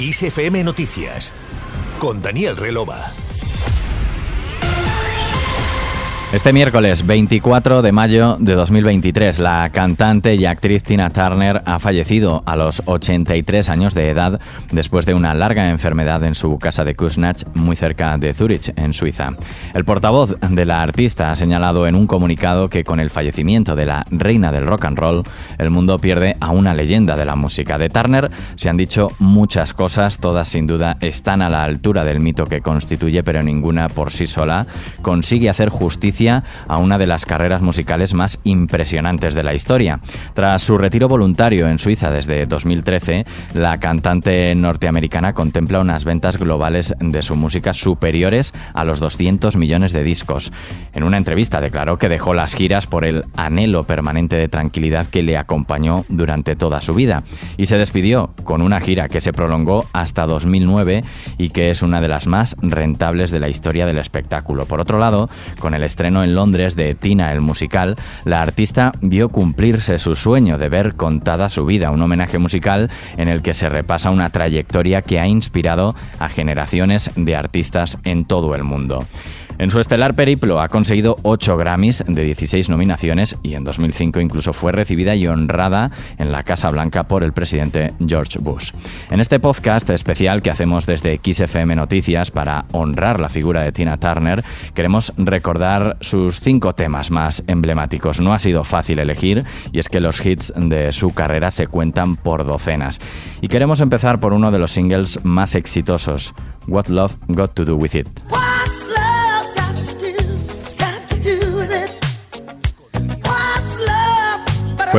[0.00, 1.30] XFM Noticias
[1.98, 3.12] con Daniel Relova.
[6.32, 12.44] Este miércoles 24 de mayo de 2023, la cantante y actriz Tina Turner ha fallecido
[12.46, 14.40] a los 83 años de edad
[14.70, 18.92] después de una larga enfermedad en su casa de Kusnach, muy cerca de Zurich, en
[18.92, 19.30] Suiza.
[19.74, 23.86] El portavoz de la artista ha señalado en un comunicado que con el fallecimiento de
[23.86, 25.24] la reina del rock and roll,
[25.58, 27.76] el mundo pierde a una leyenda de la música.
[27.76, 32.20] De Turner se han dicho muchas cosas, todas sin duda están a la altura del
[32.20, 34.68] mito que constituye, pero ninguna por sí sola
[35.02, 40.00] consigue hacer justicia a una de las carreras musicales más impresionantes de la historia.
[40.34, 43.24] Tras su retiro voluntario en Suiza desde 2013,
[43.54, 49.92] la cantante norteamericana contempla unas ventas globales de su música superiores a los 200 millones
[49.92, 50.52] de discos.
[50.92, 55.22] En una entrevista declaró que dejó las giras por el anhelo permanente de tranquilidad que
[55.22, 57.22] le acompañó durante toda su vida
[57.56, 61.02] y se despidió con una gira que se prolongó hasta 2009
[61.38, 64.66] y que es una de las más rentables de la historia del espectáculo.
[64.66, 69.28] Por otro lado, con el estreno en Londres de Tina el musical, la artista vio
[69.28, 73.68] cumplirse su sueño de ver contada su vida, un homenaje musical en el que se
[73.68, 79.06] repasa una trayectoria que ha inspirado a generaciones de artistas en todo el mundo.
[79.60, 84.54] En su estelar periplo ha conseguido 8 Grammys de 16 nominaciones y en 2005 incluso
[84.54, 88.70] fue recibida y honrada en la Casa Blanca por el presidente George Bush.
[89.10, 93.98] En este podcast especial que hacemos desde XFM Noticias para honrar la figura de Tina
[93.98, 98.18] Turner, queremos recordar sus cinco temas más emblemáticos.
[98.18, 102.16] No ha sido fácil elegir y es que los hits de su carrera se cuentan
[102.16, 102.98] por docenas.
[103.42, 106.32] Y queremos empezar por uno de los singles más exitosos,
[106.66, 108.39] What Love Got to Do With It.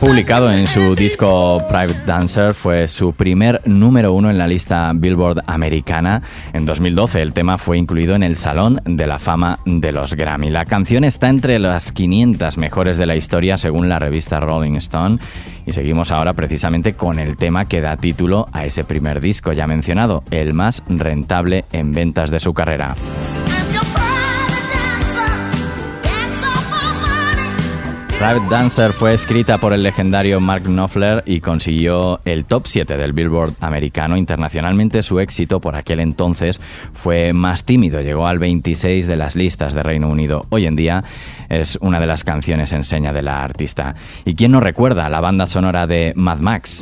[0.00, 5.42] Publicado en su disco Private Dancer, fue su primer número uno en la lista Billboard
[5.46, 6.22] americana.
[6.52, 10.50] En 2012 el tema fue incluido en el Salón de la Fama de los Grammy.
[10.50, 15.18] La canción está entre las 500 mejores de la historia según la revista Rolling Stone
[15.64, 19.66] y seguimos ahora precisamente con el tema que da título a ese primer disco ya
[19.66, 22.94] mencionado, el más rentable en ventas de su carrera.
[28.18, 33.12] Private Dancer fue escrita por el legendario Mark Knopfler y consiguió el top 7 del
[33.12, 34.16] Billboard americano.
[34.16, 36.58] Internacionalmente su éxito por aquel entonces
[36.94, 40.46] fue más tímido, llegó al 26 de las listas de Reino Unido.
[40.48, 41.04] Hoy en día
[41.50, 43.94] es una de las canciones en seña de la artista.
[44.24, 46.80] ¿Y quién no recuerda la banda sonora de Mad Max?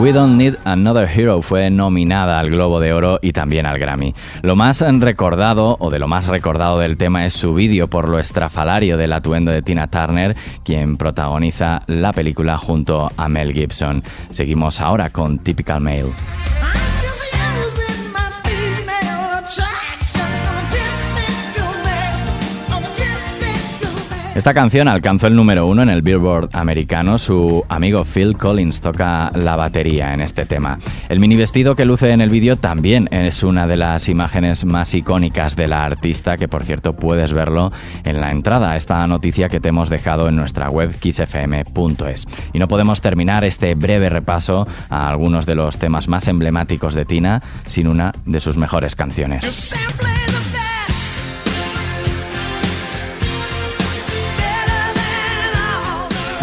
[0.00, 4.14] We Don't Need Another Hero fue nominada al Globo de Oro y también al Grammy.
[4.42, 8.18] Lo más recordado, o de lo más recordado del tema, es su vídeo por lo
[8.18, 14.02] estrafalario del atuendo de Tina Turner, quien protagoniza la película junto a Mel Gibson.
[14.30, 16.12] Seguimos ahora con Typical Male.
[24.34, 27.18] Esta canción alcanzó el número uno en el Billboard americano.
[27.18, 30.76] Su amigo Phil Collins toca la batería en este tema.
[31.08, 34.92] El mini vestido que luce en el vídeo también es una de las imágenes más
[34.92, 37.70] icónicas de la artista, que por cierto puedes verlo
[38.02, 42.26] en la entrada a esta noticia que te hemos dejado en nuestra web kissfm.es.
[42.52, 47.04] Y no podemos terminar este breve repaso a algunos de los temas más emblemáticos de
[47.04, 49.78] Tina sin una de sus mejores canciones.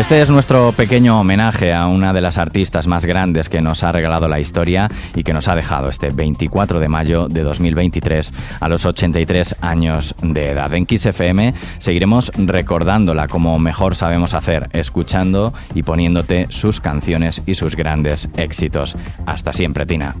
[0.00, 3.92] Este es nuestro pequeño homenaje a una de las artistas más grandes que nos ha
[3.92, 8.68] regalado la historia y que nos ha dejado este 24 de mayo de 2023 a
[8.70, 10.72] los 83 años de edad.
[10.72, 17.54] En Kiss FM seguiremos recordándola como mejor sabemos hacer, escuchando y poniéndote sus canciones y
[17.54, 18.96] sus grandes éxitos.
[19.26, 20.16] Hasta siempre, Tina.